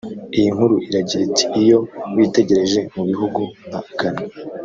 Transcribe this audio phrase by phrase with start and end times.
[0.37, 1.77] Iyi nkuru iragira iti iyo
[2.15, 4.23] witegereje mu bihugu nka Ghana